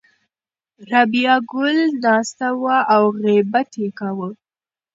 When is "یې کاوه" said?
3.81-4.29